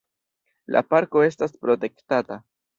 La 0.77 0.81
parko 0.95 1.23
estas 1.27 1.55
protektata. 1.67 2.43